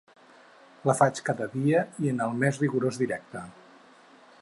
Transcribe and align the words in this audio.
La 0.89 0.95
faig 1.01 1.21
cada 1.27 1.47
dia, 1.53 1.83
i 2.07 2.11
en 2.15 2.25
el 2.29 2.35
més 2.45 2.61
rigorós 2.65 3.01
directe. 3.05 3.49